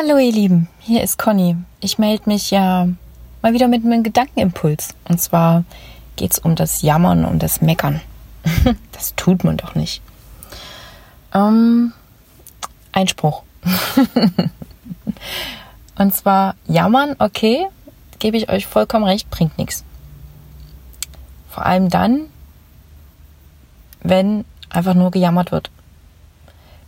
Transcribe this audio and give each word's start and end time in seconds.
Hallo 0.00 0.16
ihr 0.18 0.30
Lieben, 0.30 0.68
hier 0.78 1.02
ist 1.02 1.18
Conny. 1.18 1.56
Ich 1.80 1.98
melde 1.98 2.30
mich 2.30 2.52
ja 2.52 2.86
mal 3.42 3.52
wieder 3.52 3.66
mit 3.66 3.84
einem 3.84 4.04
Gedankenimpuls. 4.04 4.94
Und 5.08 5.20
zwar 5.20 5.64
geht 6.14 6.30
es 6.30 6.38
um 6.38 6.54
das 6.54 6.82
Jammern 6.82 7.24
und 7.24 7.42
das 7.42 7.62
Meckern. 7.62 8.00
das 8.92 9.16
tut 9.16 9.42
man 9.42 9.56
doch 9.56 9.74
nicht. 9.74 10.00
Ähm, 11.34 11.92
Einspruch. 12.92 13.42
und 15.98 16.14
zwar 16.14 16.54
Jammern, 16.68 17.16
okay, 17.18 17.66
gebe 18.20 18.36
ich 18.36 18.48
euch 18.50 18.66
vollkommen 18.66 19.04
recht, 19.04 19.28
bringt 19.30 19.58
nichts. 19.58 19.82
Vor 21.50 21.66
allem 21.66 21.88
dann, 21.88 22.26
wenn 24.02 24.44
einfach 24.70 24.94
nur 24.94 25.10
gejammert 25.10 25.50
wird. 25.50 25.72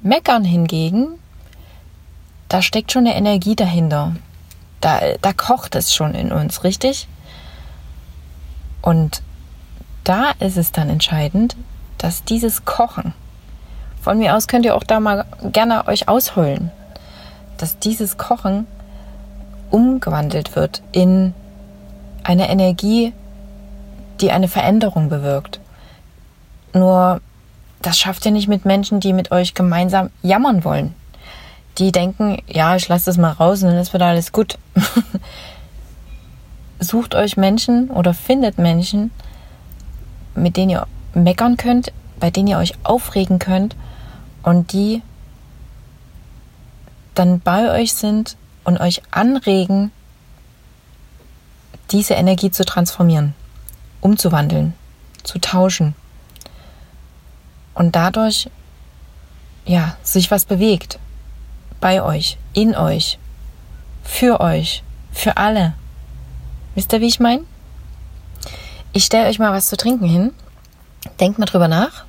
Meckern 0.00 0.44
hingegen 0.44 1.18
da 2.54 2.62
steckt 2.62 2.92
schon 2.92 3.04
eine 3.04 3.16
Energie 3.16 3.56
dahinter. 3.56 4.14
Da, 4.80 5.00
da 5.20 5.32
kocht 5.32 5.74
es 5.74 5.92
schon 5.92 6.14
in 6.14 6.30
uns, 6.30 6.62
richtig? 6.62 7.08
Und 8.80 9.22
da 10.04 10.30
ist 10.38 10.56
es 10.56 10.70
dann 10.70 10.88
entscheidend, 10.88 11.56
dass 11.98 12.22
dieses 12.22 12.64
Kochen, 12.64 13.12
von 14.00 14.18
mir 14.18 14.36
aus 14.36 14.46
könnt 14.46 14.64
ihr 14.64 14.76
auch 14.76 14.84
da 14.84 15.00
mal 15.00 15.24
gerne 15.42 15.88
euch 15.88 16.06
ausheulen, 16.06 16.70
dass 17.58 17.80
dieses 17.80 18.18
Kochen 18.18 18.68
umgewandelt 19.72 20.54
wird 20.54 20.80
in 20.92 21.34
eine 22.22 22.48
Energie, 22.48 23.12
die 24.20 24.30
eine 24.30 24.46
Veränderung 24.46 25.08
bewirkt. 25.08 25.58
Nur 26.72 27.20
das 27.82 27.98
schafft 27.98 28.24
ihr 28.24 28.30
nicht 28.30 28.46
mit 28.46 28.64
Menschen, 28.64 29.00
die 29.00 29.12
mit 29.12 29.32
euch 29.32 29.54
gemeinsam 29.54 30.10
jammern 30.22 30.62
wollen 30.62 30.94
die 31.78 31.92
denken, 31.92 32.42
ja, 32.46 32.76
ich 32.76 32.88
lasse 32.88 33.06
das 33.06 33.18
mal 33.18 33.32
raus 33.32 33.62
und 33.62 33.70
dann 33.70 33.78
ist 33.78 33.92
wieder 33.92 34.06
alles 34.06 34.32
gut. 34.32 34.58
Sucht 36.78 37.14
euch 37.14 37.36
Menschen 37.36 37.90
oder 37.90 38.14
findet 38.14 38.58
Menschen, 38.58 39.10
mit 40.34 40.56
denen 40.56 40.70
ihr 40.70 40.86
meckern 41.14 41.56
könnt, 41.56 41.92
bei 42.20 42.30
denen 42.30 42.48
ihr 42.48 42.58
euch 42.58 42.74
aufregen 42.84 43.38
könnt 43.38 43.76
und 44.42 44.72
die 44.72 45.02
dann 47.14 47.40
bei 47.40 47.70
euch 47.70 47.94
sind 47.94 48.36
und 48.64 48.80
euch 48.80 49.02
anregen, 49.10 49.92
diese 51.90 52.14
Energie 52.14 52.50
zu 52.50 52.64
transformieren, 52.64 53.34
umzuwandeln, 54.00 54.74
zu 55.22 55.38
tauschen. 55.38 55.94
Und 57.74 57.96
dadurch, 57.96 58.50
ja, 59.64 59.96
sich 60.02 60.30
was 60.30 60.44
bewegt 60.44 60.98
bei 61.84 62.02
euch, 62.02 62.38
in 62.54 62.74
euch, 62.74 63.18
für 64.02 64.40
euch, 64.40 64.82
für 65.12 65.36
alle. 65.36 65.74
Wisst 66.74 66.94
ihr, 66.94 67.02
wie 67.02 67.08
ich 67.08 67.20
meine? 67.20 67.44
Ich 68.94 69.04
stelle 69.04 69.28
euch 69.28 69.38
mal 69.38 69.52
was 69.52 69.68
zu 69.68 69.76
trinken 69.76 70.06
hin. 70.06 70.32
Denkt 71.20 71.38
mal 71.38 71.44
drüber 71.44 71.68
nach. 71.68 72.06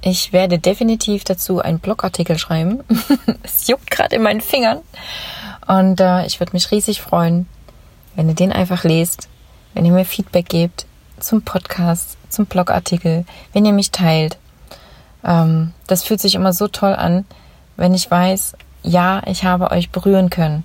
Ich 0.00 0.32
werde 0.32 0.58
definitiv 0.58 1.24
dazu 1.24 1.60
einen 1.60 1.80
Blogartikel 1.80 2.38
schreiben. 2.38 2.82
es 3.42 3.66
juckt 3.66 3.90
gerade 3.90 4.16
in 4.16 4.22
meinen 4.22 4.40
Fingern. 4.40 4.78
Und 5.66 6.00
äh, 6.00 6.24
ich 6.24 6.40
würde 6.40 6.54
mich 6.54 6.70
riesig 6.70 7.02
freuen, 7.02 7.46
wenn 8.14 8.30
ihr 8.30 8.34
den 8.34 8.52
einfach 8.54 8.84
lest, 8.84 9.28
wenn 9.74 9.84
ihr 9.84 9.92
mir 9.92 10.06
Feedback 10.06 10.48
gebt 10.48 10.86
zum 11.20 11.42
Podcast, 11.42 12.16
zum 12.30 12.46
Blogartikel, 12.46 13.26
wenn 13.52 13.66
ihr 13.66 13.74
mich 13.74 13.90
teilt. 13.90 14.38
Ähm, 15.22 15.74
das 15.86 16.04
fühlt 16.04 16.22
sich 16.22 16.34
immer 16.34 16.54
so 16.54 16.68
toll 16.68 16.94
an, 16.94 17.26
wenn 17.76 17.92
ich 17.92 18.10
weiß, 18.10 18.54
ja, 18.82 19.22
ich 19.26 19.44
habe 19.44 19.70
euch 19.70 19.90
berühren 19.90 20.30
können 20.30 20.64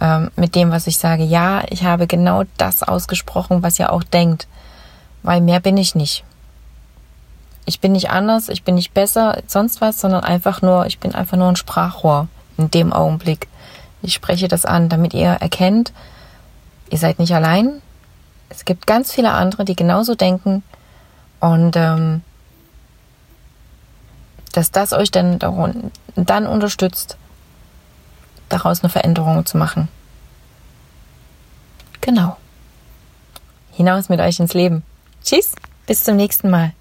ähm, 0.00 0.30
mit 0.36 0.54
dem, 0.54 0.70
was 0.70 0.86
ich 0.86 0.98
sage. 0.98 1.24
Ja, 1.24 1.62
ich 1.68 1.84
habe 1.84 2.06
genau 2.06 2.44
das 2.56 2.82
ausgesprochen, 2.82 3.62
was 3.62 3.78
ihr 3.78 3.92
auch 3.92 4.02
denkt, 4.02 4.46
weil 5.22 5.40
mehr 5.40 5.60
bin 5.60 5.76
ich 5.76 5.94
nicht. 5.94 6.24
Ich 7.66 7.80
bin 7.80 7.92
nicht 7.92 8.10
anders, 8.10 8.48
ich 8.48 8.64
bin 8.64 8.74
nicht 8.74 8.94
besser, 8.94 9.42
sonst 9.46 9.80
was, 9.80 10.00
sondern 10.00 10.24
einfach 10.24 10.62
nur, 10.62 10.86
ich 10.86 10.98
bin 10.98 11.14
einfach 11.14 11.36
nur 11.36 11.48
ein 11.48 11.56
Sprachrohr 11.56 12.28
in 12.56 12.70
dem 12.70 12.92
Augenblick. 12.92 13.46
Ich 14.02 14.14
spreche 14.14 14.48
das 14.48 14.64
an, 14.64 14.88
damit 14.88 15.14
ihr 15.14 15.28
erkennt, 15.28 15.92
ihr 16.90 16.98
seid 16.98 17.18
nicht 17.18 17.34
allein. 17.34 17.82
Es 18.48 18.64
gibt 18.64 18.86
ganz 18.86 19.12
viele 19.12 19.30
andere, 19.30 19.64
die 19.64 19.76
genauso 19.76 20.14
denken 20.14 20.62
und 21.38 21.76
ähm, 21.76 22.22
dass 24.52 24.72
das 24.72 24.92
euch 24.92 25.10
dann, 25.10 25.38
dann 26.16 26.46
unterstützt, 26.46 27.16
daraus 28.52 28.82
eine 28.82 28.90
Veränderung 28.90 29.46
zu 29.46 29.56
machen. 29.56 29.88
Genau. 32.00 32.36
Hinaus 33.72 34.08
mit 34.08 34.20
euch 34.20 34.40
ins 34.40 34.54
Leben. 34.54 34.82
Tschüss, 35.24 35.54
bis 35.86 36.04
zum 36.04 36.16
nächsten 36.16 36.50
Mal. 36.50 36.72